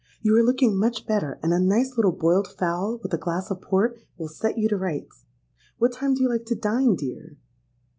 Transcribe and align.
You 0.23 0.35
are 0.35 0.41
looking 0.41 0.75
much 0.75 1.05
better; 1.05 1.37
and 1.43 1.53
a 1.53 1.59
nice 1.59 1.95
little 1.95 2.11
boiled 2.11 2.47
fowl, 2.47 2.99
with 3.03 3.13
a 3.13 3.19
glass 3.19 3.51
of 3.51 3.61
Port, 3.61 4.01
will 4.17 4.29
set 4.29 4.57
you 4.57 4.67
to 4.67 4.75
rights. 4.75 5.25
What 5.77 5.91
time 5.93 6.15
do 6.15 6.23
you 6.23 6.29
like 6.29 6.45
to 6.45 6.55
dine, 6.55 6.95
dear?' 6.95 7.37